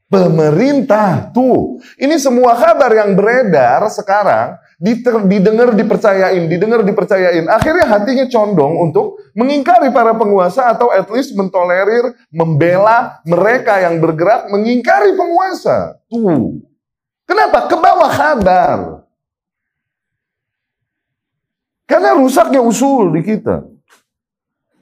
pemerintah. 0.06 1.34
Tuh, 1.34 1.82
ini 1.98 2.22
semua 2.22 2.54
kabar 2.54 2.94
yang 2.94 3.18
beredar 3.18 3.82
sekarang 3.90 4.62
didengar 5.26 5.74
dipercayain, 5.74 6.46
didengar 6.46 6.86
dipercayain. 6.86 7.50
Akhirnya 7.50 7.90
hatinya 7.90 8.30
condong 8.30 8.78
untuk 8.78 9.18
mengingkari 9.34 9.90
para 9.90 10.14
penguasa 10.14 10.70
atau 10.70 10.94
at 10.94 11.10
least 11.10 11.34
mentolerir, 11.34 12.14
membela 12.30 13.18
mereka 13.26 13.82
yang 13.82 13.98
bergerak 13.98 14.46
mengingkari 14.54 15.18
penguasa. 15.18 15.98
Tuh. 16.06 16.62
Kenapa? 17.26 17.66
Ke 17.66 17.74
bawah 17.74 18.10
kabar. 18.10 19.01
Karena 21.92 22.16
rusaknya 22.16 22.64
usul 22.64 23.12
di 23.12 23.20
kita. 23.20 23.68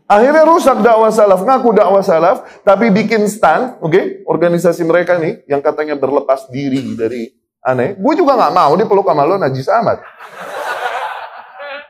Akhirnya 0.06 0.46
rusak 0.46 0.78
dakwah 0.78 1.10
salaf, 1.10 1.42
ngaku 1.42 1.70
dakwah 1.74 2.02
salaf, 2.02 2.62
tapi 2.62 2.90
bikin 2.90 3.26
stand, 3.26 3.78
oke, 3.82 3.94
okay? 3.94 4.04
organisasi 4.26 4.82
mereka 4.86 5.18
nih, 5.18 5.42
yang 5.46 5.62
katanya 5.62 5.94
berlepas 5.94 6.50
diri 6.50 6.82
dari 6.94 7.30
aneh. 7.62 7.94
Gue 7.94 8.18
juga 8.18 8.34
nggak 8.34 8.54
mau 8.54 8.74
dipeluk 8.74 9.06
sama 9.06 9.22
lo 9.26 9.38
najis 9.38 9.70
amat. 9.70 10.02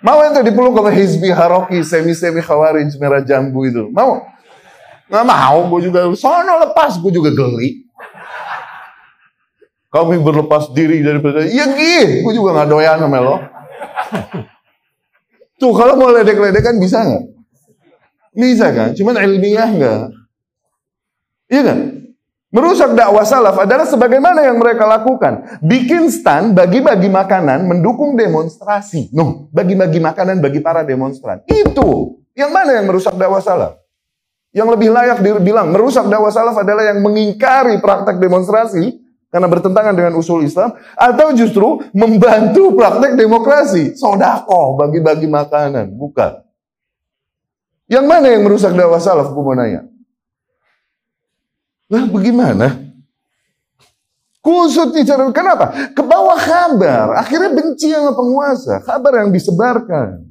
Mau 0.00 0.20
ente 0.24 0.40
dipeluk 0.40 0.72
sama 0.72 0.92
Hizbi 0.92 1.28
Haroki, 1.32 1.80
semi-semi 1.84 2.40
khawarij 2.40 2.92
merah 2.96 3.20
jambu 3.20 3.64
itu. 3.68 3.88
Mau? 3.92 4.24
Nggak 5.08 5.24
mau, 5.24 5.58
gue 5.72 5.80
juga. 5.88 6.08
Soalnya 6.16 6.60
lepas, 6.64 6.96
gue 7.00 7.12
juga 7.12 7.32
geli. 7.32 7.88
Kami 9.88 10.16
berlepas 10.20 10.72
diri 10.76 11.00
dari 11.00 11.20
Iya 11.52 11.64
gih, 11.72 12.24
gue 12.24 12.32
juga 12.36 12.52
nggak 12.56 12.68
doyan 12.68 13.00
sama 13.00 13.20
lo. 13.20 13.36
Tuh 15.60 15.76
kalau 15.76 15.94
mau 16.00 16.08
ledek-ledek 16.08 16.64
kan 16.64 16.76
bisa 16.80 17.04
nggak? 17.04 17.24
Bisa 18.32 18.66
kan? 18.72 18.96
Cuman 18.96 19.20
ilmiah 19.20 19.68
nggak? 19.68 20.00
Iya 21.52 21.62
kan? 21.68 21.78
Merusak 22.50 22.98
dakwah 22.98 23.22
salaf 23.22 23.54
adalah 23.62 23.86
sebagaimana 23.86 24.42
yang 24.42 24.58
mereka 24.58 24.82
lakukan. 24.82 25.62
Bikin 25.62 26.10
stand, 26.10 26.58
bagi-bagi 26.58 27.06
makanan, 27.06 27.62
mendukung 27.62 28.18
demonstrasi. 28.18 29.14
No, 29.14 29.46
bagi-bagi 29.54 30.02
makanan 30.02 30.42
bagi 30.42 30.58
para 30.58 30.82
demonstran. 30.82 31.46
Itu. 31.46 32.18
Yang 32.34 32.50
mana 32.50 32.70
yang 32.80 32.90
merusak 32.90 33.14
dakwah 33.14 33.38
salaf? 33.38 33.78
Yang 34.50 34.68
lebih 34.74 34.90
layak 34.90 35.18
dibilang 35.22 35.70
merusak 35.70 36.10
dakwah 36.10 36.34
salaf 36.34 36.58
adalah 36.58 36.90
yang 36.90 36.98
mengingkari 37.06 37.78
praktek 37.78 38.18
demonstrasi 38.18 38.98
karena 39.30 39.46
bertentangan 39.46 39.94
dengan 39.94 40.18
usul 40.18 40.42
Islam 40.42 40.74
atau 40.98 41.30
justru 41.32 41.86
membantu 41.94 42.74
praktek 42.74 43.14
demokrasi. 43.14 43.94
Sodako 43.94 44.76
bagi-bagi 44.76 45.30
makanan. 45.30 45.94
Bukan. 45.94 46.42
Yang 47.90 48.06
mana 48.06 48.26
yang 48.30 48.42
merusak 48.46 48.74
dakwah 48.74 49.02
salaf 49.02 49.30
gue 49.34 49.42
mau 49.42 49.54
nanya 49.54 49.90
lah 51.90 52.06
bagaimana? 52.06 52.66
Kusut 54.40 54.94
cara 55.04 55.28
kenapa? 55.34 55.92
Ke 55.92 56.00
bawah 56.00 56.38
kabar 56.38 57.18
akhirnya 57.18 57.50
benci 57.52 57.92
sama 57.92 58.16
penguasa. 58.16 58.80
Kabar 58.80 59.26
yang 59.26 59.34
disebarkan. 59.34 60.24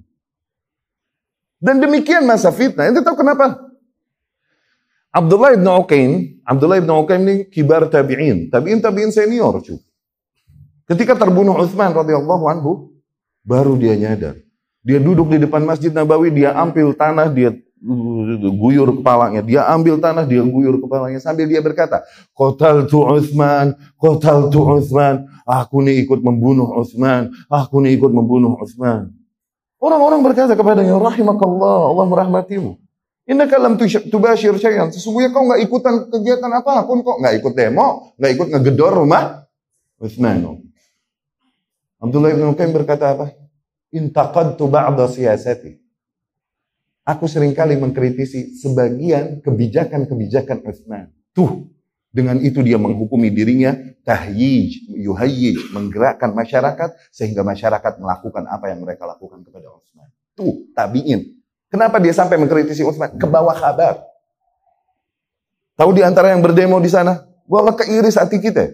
Dan 1.60 1.84
demikian 1.84 2.26
masa 2.26 2.50
fitnah. 2.50 2.90
Itu 2.90 3.04
tahu 3.04 3.22
kenapa 3.22 3.69
Abdullah 5.10 5.58
ibn 5.58 5.66
Uqaim, 5.66 6.12
Abdullah 6.46 6.78
ibn 6.78 6.92
Uqaim 6.94 7.22
ini 7.26 7.36
kibar 7.50 7.90
tabi'in, 7.90 8.54
tabi'in 8.54 8.78
tabi'in 8.78 9.10
senior 9.10 9.58
cuy. 9.58 9.82
Ketika 10.86 11.18
terbunuh 11.18 11.58
Uthman 11.58 11.94
radhiyallahu 11.94 12.46
anhu, 12.50 12.94
baru 13.42 13.74
dia 13.78 13.98
nyadar. 13.98 14.38
Dia 14.86 15.02
duduk 15.02 15.34
di 15.34 15.42
depan 15.42 15.66
Masjid 15.66 15.90
Nabawi, 15.90 16.34
dia 16.34 16.54
ambil 16.54 16.94
tanah, 16.94 17.30
dia 17.30 17.54
guyur 18.54 19.02
kepalanya. 19.02 19.42
Dia 19.42 19.66
ambil 19.70 19.98
tanah, 19.98 20.26
dia 20.30 20.46
guyur 20.46 20.78
kepalanya 20.82 21.20
sambil 21.22 21.50
dia 21.50 21.62
berkata, 21.62 22.06
"Qatal 22.38 22.86
tu 22.86 23.02
Utsman, 23.02 23.76
qatal 23.98 24.50
tu 24.54 24.62
Utsman. 24.62 25.26
Aku 25.46 25.82
nih 25.82 26.06
ikut 26.06 26.22
membunuh 26.22 26.70
Utsman, 26.80 27.34
aku 27.50 27.82
nih 27.82 27.98
ikut 27.98 28.12
membunuh 28.14 28.58
Utsman." 28.62 29.14
Orang-orang 29.80 30.22
berkata 30.22 30.54
kepadanya, 30.54 31.00
"Rahimakallah, 31.00 31.94
Allah 31.94 32.06
merahmatimu." 32.06 32.89
Inna 33.30 33.46
kalam 33.46 33.78
tubashir 34.10 34.58
syai'an. 34.58 34.90
Sesungguhnya 34.90 35.30
kau 35.30 35.46
nggak 35.46 35.62
ikutan 35.62 36.10
kegiatan 36.10 36.50
apa 36.50 36.82
pun 36.90 37.06
kok. 37.06 37.22
Nggak 37.22 37.34
ikut 37.38 37.54
demo, 37.54 38.18
nggak 38.18 38.32
ikut 38.34 38.48
ngegedor 38.58 39.06
rumah 39.06 39.46
Uthman. 40.02 40.66
Abdullah 42.02 42.34
bin 42.34 42.50
Uqaim 42.50 42.74
berkata 42.74 43.14
apa? 43.14 43.38
Intaqadtu 43.94 44.66
ba'da 44.66 45.06
siyasati. 45.06 45.78
Aku 47.06 47.30
sering 47.30 47.54
kali 47.54 47.78
mengkritisi 47.78 48.58
sebagian 48.58 49.46
kebijakan-kebijakan 49.46 50.66
Uthman. 50.66 51.14
Tuh, 51.34 51.70
dengan 52.10 52.42
itu 52.42 52.66
dia 52.66 52.82
menghukumi 52.82 53.30
dirinya 53.30 53.78
tahyij, 54.06 54.90
yuhayyij, 54.90 55.70
menggerakkan 55.70 56.34
masyarakat 56.34 56.98
sehingga 57.14 57.46
masyarakat 57.46 58.02
melakukan 58.02 58.50
apa 58.50 58.74
yang 58.74 58.82
mereka 58.82 59.06
lakukan 59.06 59.46
kepada 59.46 59.70
Uthman. 59.70 60.10
Tuh, 60.34 60.66
tabiin. 60.74 61.39
Kenapa 61.70 62.02
dia 62.02 62.14
sampai 62.14 62.42
mengkritisi 62.42 62.82
Utsman? 62.82 63.14
Ke 63.16 63.30
bawah 63.30 63.54
kabar. 63.54 64.02
Tahu 65.78 65.96
di 65.96 66.02
antara 66.02 66.34
yang 66.34 66.42
berdemo 66.42 66.82
di 66.82 66.90
sana? 66.90 67.24
Gua 67.46 67.70
keiris 67.72 68.18
hati 68.18 68.42
kita. 68.42 68.74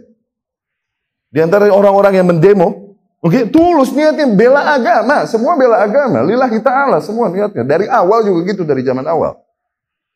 Di 1.30 1.44
antara 1.44 1.68
orang-orang 1.68 2.16
yang 2.16 2.28
mendemo, 2.32 2.96
okay, 3.20 3.44
tulus 3.52 3.92
niatnya 3.92 4.32
bela 4.32 4.64
agama, 4.64 5.28
semua 5.28 5.60
bela 5.60 5.84
agama, 5.84 6.24
lillahi 6.24 6.64
ta'ala, 6.64 7.04
semua 7.04 7.28
niatnya. 7.28 7.68
Dari 7.68 7.92
awal 7.92 8.24
juga 8.24 8.48
gitu, 8.48 8.64
dari 8.64 8.80
zaman 8.88 9.04
awal. 9.04 9.36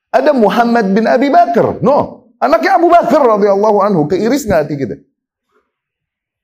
Ada 0.10 0.32
Muhammad 0.32 0.90
bin 0.96 1.06
Abi 1.06 1.28
Bakar, 1.28 1.84
no, 1.84 2.32
anaknya 2.40 2.80
Abu 2.80 2.88
Bakar 2.88 3.22
radhiyallahu 3.22 3.78
anhu, 3.84 4.02
keiris 4.08 4.48
nggak 4.48 4.60
hati 4.66 4.76
kita? 4.80 4.96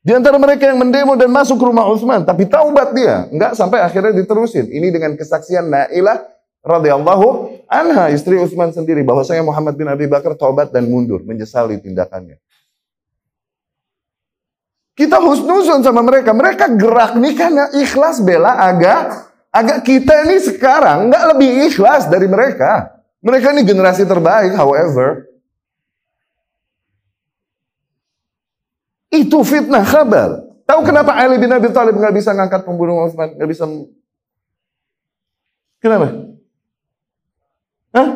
Di 0.05 0.13
antara 0.13 0.37
mereka 0.37 0.69
yang 0.69 0.77
mendemo 0.77 1.17
dan 1.17 1.33
masuk 1.33 1.57
ke 1.57 1.65
rumah 1.65 1.89
Utsman, 1.89 2.21
tapi 2.21 2.45
taubat 2.45 2.93
dia, 2.93 3.25
enggak 3.33 3.57
sampai 3.57 3.81
akhirnya 3.81 4.13
diterusin. 4.13 4.69
Ini 4.69 4.93
dengan 4.93 5.17
kesaksian 5.17 5.65
Nailah 5.65 6.21
radhiyallahu 6.61 7.25
anha 7.65 8.13
istri 8.13 8.37
Utsman 8.37 8.69
sendiri 8.69 9.01
bahwasanya 9.01 9.41
Muhammad 9.41 9.73
bin 9.73 9.89
Abi 9.89 10.05
Bakar 10.05 10.37
taubat 10.37 10.69
dan 10.69 10.85
mundur, 10.85 11.25
menyesali 11.25 11.81
tindakannya. 11.81 12.37
Kita 14.93 15.17
husnuzon 15.19 15.81
sama 15.81 16.05
mereka. 16.05 16.37
Mereka 16.37 16.77
gerak 16.77 17.17
nih 17.17 17.33
karena 17.33 17.67
ikhlas 17.73 18.21
bela 18.21 18.61
agak 18.61 19.27
agak 19.51 19.83
kita 19.83 20.23
ini 20.23 20.37
sekarang 20.39 21.09
nggak 21.09 21.23
lebih 21.33 21.49
ikhlas 21.67 22.07
dari 22.07 22.29
mereka. 22.29 22.93
Mereka 23.25 23.57
ini 23.57 23.65
generasi 23.65 24.05
terbaik, 24.05 24.53
however. 24.53 25.34
Itu 29.15 29.47
fitnah 29.47 29.87
kabar. 29.87 30.43
Tahu 30.65 30.81
kenapa 30.83 31.15
Ali 31.15 31.39
bin 31.39 31.53
Abi 31.53 31.69
Thalib 31.71 31.95
nggak 31.95 32.15
bisa 32.15 32.33
ngangkat 32.35 32.65
pembunuh 32.67 33.05
Utsman? 33.05 33.37
Nggak 33.37 33.49
bisa. 33.49 33.63
Kenapa? 35.79 36.07
Hah? 37.93 38.07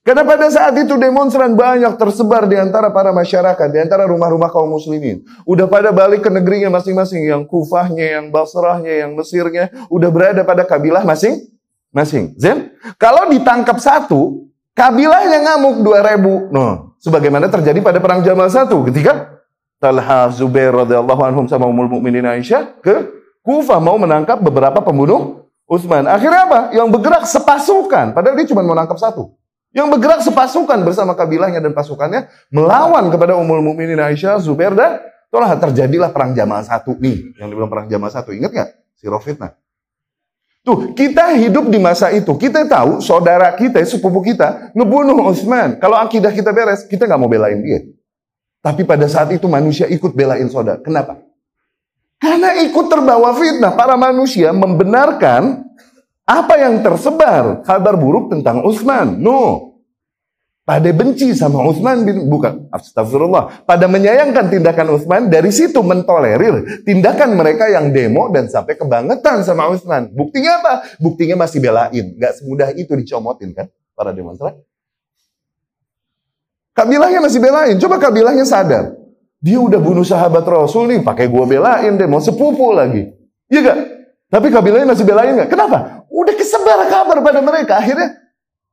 Karena 0.00 0.24
pada 0.24 0.48
saat 0.48 0.72
itu 0.80 0.96
demonstran 0.96 1.52
banyak 1.52 2.00
tersebar 2.00 2.48
di 2.48 2.56
antara 2.56 2.88
para 2.88 3.12
masyarakat, 3.12 3.68
di 3.68 3.78
antara 3.84 4.08
rumah-rumah 4.08 4.48
kaum 4.48 4.72
muslimin. 4.72 5.20
Udah 5.44 5.68
pada 5.68 5.92
balik 5.92 6.24
ke 6.24 6.30
negerinya 6.32 6.72
masing-masing, 6.72 7.28
yang 7.28 7.44
Kufahnya, 7.44 8.16
yang 8.16 8.32
Basrahnya, 8.32 9.04
yang 9.04 9.12
Mesirnya, 9.12 9.68
udah 9.92 10.08
berada 10.08 10.40
pada 10.40 10.64
kabilah 10.64 11.04
masing-masing. 11.04 12.32
Zen, 12.40 12.72
kalau 12.96 13.28
ditangkap 13.28 13.76
satu, 13.76 14.48
kabilahnya 14.72 15.44
ngamuk 15.44 15.84
dua 15.84 16.00
ribu. 16.00 16.48
No, 16.48 16.96
sebagaimana 16.96 17.52
terjadi 17.52 17.84
pada 17.84 18.00
perang 18.00 18.24
Jamal 18.24 18.48
satu 18.48 18.80
ketika 18.88 19.39
Talha 19.80 20.28
Zubair 20.28 20.76
radhiyallahu 20.76 21.22
anhum 21.24 21.48
sama 21.48 21.64
Ummul 21.64 21.88
Mukminin 21.88 22.28
Aisyah 22.28 22.78
ke 22.84 23.08
Kufah 23.40 23.80
mau 23.80 23.96
menangkap 23.96 24.36
beberapa 24.36 24.84
pembunuh 24.84 25.48
Utsman. 25.64 26.04
Akhirnya 26.04 26.44
apa? 26.44 26.60
Yang 26.76 26.88
bergerak 26.92 27.24
sepasukan, 27.24 28.12
padahal 28.12 28.36
dia 28.36 28.46
cuma 28.52 28.60
mau 28.60 28.76
nangkap 28.76 29.00
satu. 29.00 29.32
Yang 29.72 29.96
bergerak 29.96 30.20
sepasukan 30.20 30.78
bersama 30.84 31.16
kabilahnya 31.16 31.64
dan 31.64 31.72
pasukannya 31.72 32.28
melawan 32.52 33.08
kepada 33.08 33.40
Ummul 33.40 33.64
Mukminin 33.64 33.96
Aisyah, 33.96 34.36
Zubair 34.44 34.76
dan 34.76 35.00
Talha 35.30 35.56
terjadilah 35.56 36.10
perang 36.12 36.36
Jamal 36.36 36.60
satu 36.66 36.98
nih, 36.98 37.38
yang 37.40 37.48
dibilang 37.48 37.70
perang 37.70 37.88
Jamal 37.88 38.10
satu. 38.12 38.34
Ingat 38.34 38.50
nggak? 38.50 38.70
Si 38.98 39.06
Rofitna. 39.08 39.56
Tuh, 40.60 40.92
kita 40.92 41.32
hidup 41.40 41.72
di 41.72 41.80
masa 41.80 42.12
itu. 42.12 42.36
Kita 42.36 42.68
tahu 42.68 43.00
saudara 43.00 43.56
kita, 43.56 43.80
sepupu 43.86 44.20
kita, 44.20 44.74
ngebunuh 44.76 45.32
Utsman. 45.32 45.80
Kalau 45.80 45.96
akidah 45.96 46.34
kita 46.34 46.52
beres, 46.52 46.84
kita 46.84 47.08
nggak 47.08 47.16
mau 47.16 47.30
belain 47.30 47.62
dia. 47.64 47.80
Tapi 48.60 48.84
pada 48.84 49.08
saat 49.08 49.32
itu 49.32 49.48
manusia 49.48 49.88
ikut 49.88 50.12
belain 50.12 50.44
saudara. 50.52 50.80
Kenapa? 50.84 51.16
Karena 52.20 52.60
ikut 52.60 52.86
terbawa 52.92 53.32
fitnah. 53.32 53.72
Para 53.72 53.96
manusia 53.96 54.52
membenarkan 54.52 55.64
apa 56.28 56.54
yang 56.60 56.84
tersebar. 56.84 57.64
Kabar 57.64 57.96
buruk 57.96 58.28
tentang 58.28 58.60
Utsman. 58.62 59.16
No. 59.16 59.70
pada 60.70 60.86
benci 60.94 61.34
sama 61.34 61.66
Utsman 61.66 62.06
bin 62.06 62.30
bukan 62.30 62.70
astagfirullah, 62.70 63.66
pada 63.66 63.90
menyayangkan 63.90 64.54
tindakan 64.54 64.94
Utsman 64.94 65.26
dari 65.26 65.50
situ 65.50 65.82
mentolerir 65.82 66.86
tindakan 66.86 67.34
mereka 67.34 67.66
yang 67.66 67.90
demo 67.90 68.30
dan 68.30 68.46
sampai 68.46 68.78
kebangetan 68.78 69.42
sama 69.42 69.66
Utsman. 69.66 70.14
Buktinya 70.14 70.62
apa? 70.62 70.72
Buktinya 71.02 71.42
masih 71.42 71.58
belain, 71.58 72.14
nggak 72.14 72.32
semudah 72.38 72.70
itu 72.78 72.94
dicomotin 72.94 73.50
kan 73.50 73.66
para 73.98 74.14
demonstran. 74.14 74.54
Kabilahnya 76.80 77.20
masih 77.20 77.44
belain, 77.44 77.76
coba 77.76 78.00
kabilahnya 78.00 78.48
sadar. 78.48 78.96
Dia 79.36 79.60
udah 79.60 79.76
bunuh 79.76 80.00
sahabat 80.00 80.48
Rasul 80.48 80.88
nih, 80.88 81.04
pakai 81.04 81.28
gua 81.28 81.44
belain 81.44 81.92
deh, 82.00 82.08
mau 82.08 82.24
sepupu 82.24 82.72
lagi. 82.72 83.04
Iya 83.52 83.60
gak? 83.60 83.78
Tapi 84.32 84.48
kabilahnya 84.48 84.88
masih 84.88 85.04
belain 85.04 85.36
gak? 85.44 85.52
Kenapa? 85.52 86.08
Udah 86.08 86.32
kesebar 86.32 86.88
kabar 86.88 87.20
pada 87.20 87.44
mereka, 87.44 87.76
akhirnya 87.76 88.16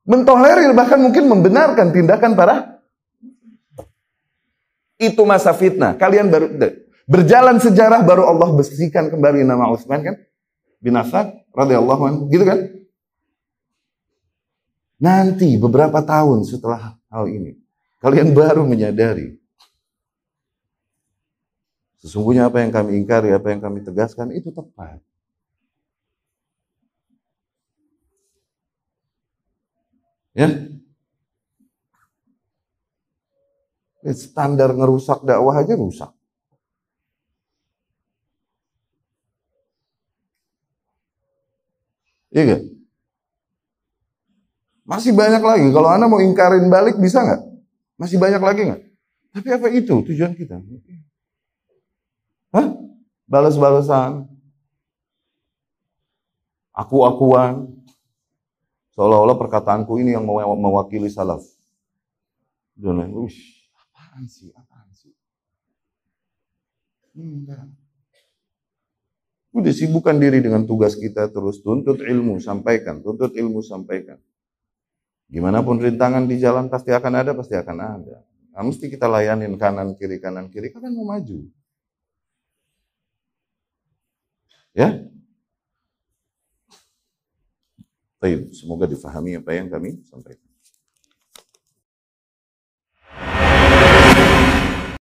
mentolerir 0.08 0.72
bahkan 0.72 1.04
mungkin 1.04 1.28
membenarkan 1.28 1.92
tindakan 1.92 2.32
para 2.32 2.80
itu 4.96 5.20
masa 5.28 5.52
fitnah. 5.52 6.00
Kalian 6.00 6.32
baru 6.32 6.48
berjalan 7.12 7.60
sejarah 7.60 8.08
baru 8.08 8.24
Allah 8.24 8.56
bersihkan 8.56 9.12
kembali 9.12 9.44
nama 9.44 9.68
Utsman 9.68 10.00
kan? 10.00 10.16
Bin 10.80 10.96
Affan 10.96 11.44
radhiyallahu 11.52 12.02
anhu, 12.08 12.22
gitu 12.32 12.48
kan? 12.48 12.72
Nanti 14.96 15.60
beberapa 15.60 16.00
tahun 16.02 16.48
setelah 16.48 16.96
hal 17.12 17.26
ini, 17.28 17.54
kalian 17.98 18.34
baru 18.38 18.64
menyadari 18.64 19.38
sesungguhnya 22.08 22.48
apa 22.48 22.64
yang 22.64 22.72
kami 22.72 23.04
ingkari, 23.04 23.36
apa 23.36 23.48
yang 23.52 23.60
kami 23.60 23.84
tegaskan 23.84 24.32
itu 24.32 24.54
tepat. 24.54 25.04
Ya. 30.38 30.48
Standar 34.08 34.72
ngerusak 34.72 35.26
dakwah 35.26 35.58
aja 35.60 35.74
rusak. 35.76 36.14
Iya? 42.32 42.62
Masih 44.86 45.12
banyak 45.12 45.42
lagi. 45.44 45.68
Kalau 45.74 45.90
Anda 45.92 46.06
mau 46.08 46.22
ingkarin 46.22 46.70
balik 46.72 47.02
bisa 47.02 47.26
nggak? 47.26 47.47
Masih 47.98 48.22
banyak 48.22 48.40
lagi 48.40 48.62
nggak? 48.70 48.82
Tapi 49.34 49.48
apa 49.54 49.68
itu 49.74 50.06
tujuan 50.06 50.38
kita? 50.38 50.62
Hah? 52.54 52.78
Balas-balasan. 53.26 54.30
Aku-akuan. 56.78 57.74
Seolah-olah 58.94 59.38
perkataanku 59.38 59.98
ini 60.02 60.14
yang 60.14 60.26
mewakili 60.58 61.10
salaf. 61.10 61.42
Dan 62.78 63.10
ush, 63.14 63.70
apaan 63.74 64.30
sih, 64.30 64.54
apaan 64.54 64.90
sih? 64.94 65.14
Enggak. 67.18 67.66
Udah 69.58 69.74
sibukkan 69.74 70.22
diri 70.22 70.38
dengan 70.38 70.70
tugas 70.70 70.94
kita 70.94 71.34
terus 71.34 71.66
tuntut 71.66 71.98
ilmu, 72.06 72.38
sampaikan, 72.38 73.02
tuntut 73.02 73.34
ilmu, 73.34 73.66
sampaikan. 73.66 74.22
Gimana 75.28 75.60
pun 75.60 75.76
rintangan 75.80 76.24
di 76.24 76.40
jalan 76.40 76.72
pasti 76.72 76.96
akan 76.96 77.14
ada, 77.20 77.32
pasti 77.36 77.56
akan 77.56 77.78
ada. 77.84 78.18
Nah, 78.56 78.62
mesti 78.64 78.88
kita 78.88 79.06
layanin 79.12 79.60
kanan 79.60 79.94
kiri 80.00 80.18
kanan 80.24 80.48
kiri, 80.48 80.72
kan 80.72 80.90
mau 80.96 81.06
maju. 81.06 81.46
Ya, 84.72 85.08
Baik, 88.18 88.50
semoga 88.50 88.90
difahami 88.90 89.38
apa 89.38 89.54
yang 89.54 89.70
kami 89.70 90.02
sampaikan. 90.10 90.47